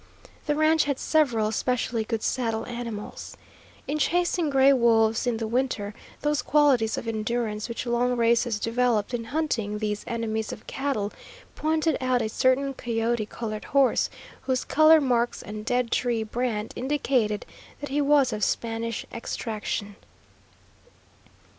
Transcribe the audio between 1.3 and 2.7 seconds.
specially good saddle